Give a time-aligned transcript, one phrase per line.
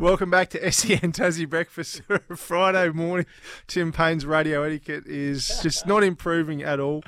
[0.00, 2.02] Welcome back to SEN Tassie Breakfast
[2.36, 3.26] Friday morning.
[3.66, 7.02] Tim Payne's radio etiquette is just not improving at all.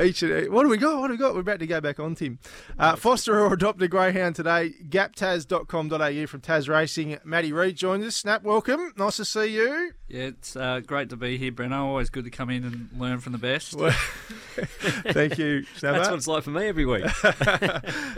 [0.00, 0.98] Each and, what do we got?
[0.98, 1.34] What do we got?
[1.34, 2.38] We're about to go back on, Tim.
[2.78, 4.72] Uh, foster or adopt a greyhound today.
[4.88, 7.22] Gaptas.com.au from Tasracing.
[7.22, 8.16] Matty Reid joins us.
[8.16, 8.94] Snap, welcome.
[8.96, 9.92] Nice to see you.
[10.08, 11.80] Yeah, it's uh, great to be here, Breno.
[11.80, 13.74] Always good to come in and learn from the best.
[13.74, 13.90] Well,
[14.56, 15.98] thank you, Snapper.
[15.98, 17.04] That's what it's like for me every week.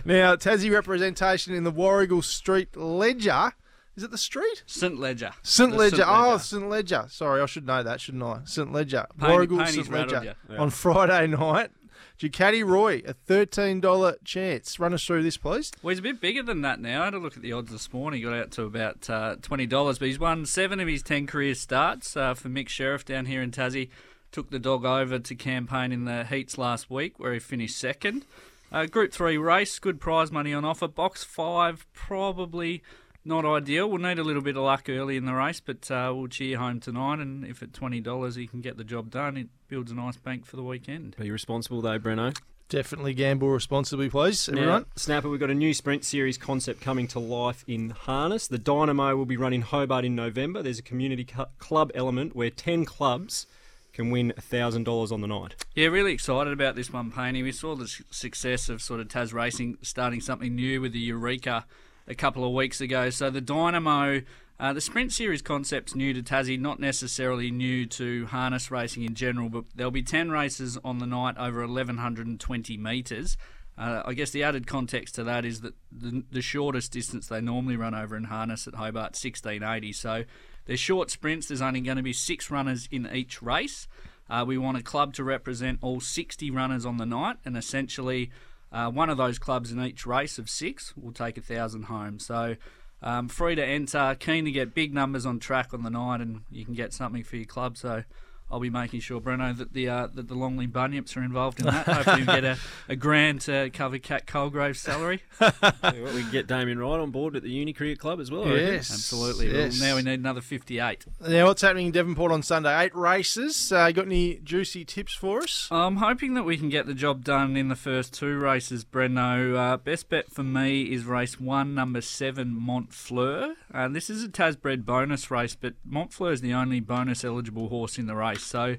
[0.05, 3.53] now, Tassie representation in the Warragul Street Leger.
[3.96, 4.64] Is it the street?
[4.66, 5.32] St Leger.
[5.42, 5.96] St The Leger.
[5.96, 6.08] St.
[6.08, 6.39] Oh, Leger.
[6.40, 7.07] St Leger.
[7.08, 8.40] Sorry, I should know that, shouldn't I?
[8.44, 9.07] St Leger.
[9.18, 10.36] Warragul St rattled Leger.
[10.58, 11.71] On Friday night.
[12.18, 14.79] Ducati Roy, a $13 chance.
[14.79, 15.72] Run us through this, please.
[15.82, 17.02] Well, he's a bit bigger than that now.
[17.02, 18.18] I had a look at the odds this morning.
[18.21, 21.57] He got out to about uh, $20, but he's won seven of his 10 career
[21.57, 23.88] starts uh, for Mick Sheriff down here in Tassie.
[24.30, 28.26] Took the dog over to campaign in the heats last week where he finished second.
[28.71, 30.88] Uh, group 3 race, good prize money on offer.
[30.88, 32.83] Box 5, probably
[33.25, 33.89] not ideal.
[33.89, 36.59] We'll need a little bit of luck early in the race, but uh, we'll cheer
[36.59, 37.20] home tonight.
[37.20, 40.44] And if at $20 he can get the job done, it builds a nice bank
[40.47, 41.16] for the weekend.
[41.19, 42.36] Be responsible though, Breno.
[42.70, 44.69] Definitely gamble responsibly, please, everyone.
[44.83, 48.48] Now, Snapper, we've got a new sprint series concept coming to life in harness.
[48.48, 50.62] The Dynamo will be run in Hobart in November.
[50.62, 53.47] There's a community cu- club element where 10 clubs
[53.92, 55.55] can win $1,000 on the night.
[55.75, 57.42] Yeah, really excited about this one, Painey.
[57.42, 61.66] We saw the su- success of sort of Tasracing starting something new with the Eureka
[62.06, 63.10] a couple of weeks ago.
[63.10, 64.22] So the Dynamo,
[64.58, 69.14] uh, the Sprint Series concept's new to Tassie, not necessarily new to harness racing in
[69.14, 73.36] general, but there'll be 10 races on the night over 1,120 metres.
[73.77, 77.41] Uh, I guess the added context to that is that the, the shortest distance they
[77.41, 79.92] normally run over in harness at Hobart 1680.
[79.92, 80.25] So
[80.66, 81.48] they're short sprints.
[81.48, 83.88] There's only going to be six runners in each race.
[84.30, 88.30] Uh, we want a club to represent all 60 runners on the night, and essentially
[88.75, 92.19] uh, one of those clubs in each race of six will take a thousand home.
[92.19, 92.56] So
[93.00, 96.42] um, free to enter, keen to get big numbers on track on the night, and
[96.50, 97.78] you can get something for your club.
[97.78, 98.05] So.
[98.50, 101.66] I'll be making sure, Breno, that the uh, that the Longley Bunyips are involved in
[101.66, 101.87] that.
[101.87, 105.22] Hopefully, we get a, a grand to cover Cat Colgrave's salary.
[105.41, 105.53] Tell
[105.94, 108.31] you what, we can get Damien Wright on board at the Uni Cricket Club as
[108.31, 108.44] well.
[108.44, 108.66] I reckon.
[108.75, 108.93] Yes.
[108.93, 109.53] Absolutely.
[109.53, 111.06] Well, now we need another 58.
[111.27, 112.84] Now, what's happening in Devonport on Sunday?
[112.84, 113.72] Eight races.
[113.72, 115.66] Uh, got any juicy tips for us?
[115.71, 119.56] I'm hoping that we can get the job done in the first two races, Breno.
[119.56, 123.54] Uh, best bet for me is race one, number seven, Montfleur.
[123.72, 127.99] Uh, this is a Tasbred bonus race, but Montfleur is the only bonus eligible horse
[127.99, 128.34] in the race.
[128.43, 128.77] So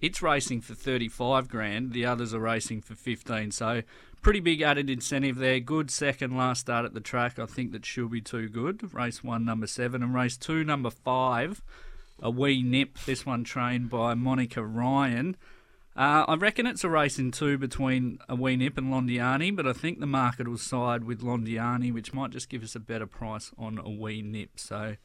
[0.00, 1.92] it's racing for 35 grand.
[1.92, 3.50] The others are racing for 15.
[3.50, 3.82] So
[4.22, 5.60] pretty big added incentive there.
[5.60, 7.38] Good second last start at the track.
[7.38, 8.92] I think that she'll be too good.
[8.94, 11.62] Race one, number seven, and race two, number five.
[12.22, 12.98] A wee nip.
[13.06, 15.36] This one trained by Monica Ryan.
[15.96, 19.66] Uh, I reckon it's a race in two between a wee nip and Londiani, but
[19.66, 23.06] I think the market will side with Londiani, which might just give us a better
[23.06, 24.50] price on a wee nip.
[24.56, 24.96] So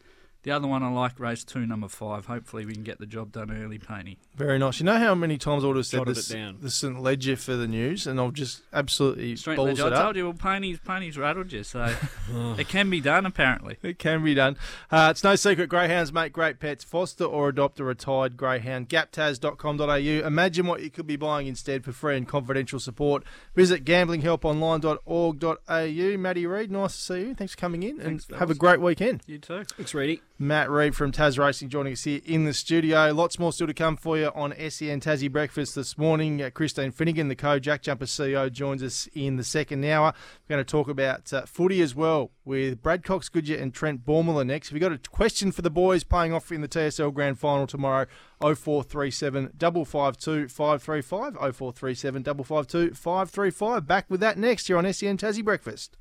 [0.44, 2.26] the other one I like, race two, number five.
[2.28, 4.16] Hopefully we can get the job done early, Painey.
[4.36, 4.80] Very nice.
[4.80, 6.58] You know how many times I would have said Jotted this, it down.
[6.62, 9.80] the St Leger for the news, and I've just absolutely Straight balls ledge.
[9.80, 10.04] it I up.
[10.04, 11.94] told you, well, Painey's, Painey's rattled you, so
[12.58, 13.76] it can be done apparently.
[13.84, 14.56] It can be done.
[14.90, 16.86] Uh, it's no secret greyhounds make great pets.
[16.86, 18.88] Foster or adopt a retired greyhound.
[18.88, 19.96] Gaptas.com.au.
[19.96, 23.24] Imagine what you could be buying instead for free and confidential support.
[23.56, 26.18] Visit gamblinghelponline.org.au.
[26.18, 27.36] Matty Reid, nice to see you.
[27.36, 29.22] Thanks for coming in Thanks, and have a great weekend.
[29.28, 29.64] You too.
[29.76, 30.22] Thanks, Reedy.
[30.42, 33.12] Matt Reid from Tasracing joining us here in the studio.
[33.12, 36.42] Lots more still to come for you on SEN Tassie Breakfast this morning.
[36.42, 40.14] Uh, Christine Finnegan, the co Jack Jumper CEO, joins us in the second hour.
[40.48, 44.46] We're going to talk about uh, footy as well with Brad Cox-Goodyer and Trent Bormula
[44.46, 44.72] next.
[44.72, 48.06] You've got a question for the boys playing off in the TSL Grand Final tomorrow,
[48.40, 51.34] 0437 552 535.
[51.34, 53.86] 0437 552 535.
[53.86, 55.98] Back with that next here on SEN Tassie Breakfast.